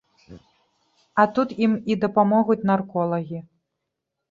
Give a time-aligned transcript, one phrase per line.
[1.23, 3.39] А тут ім і дапамогуць нарколагі.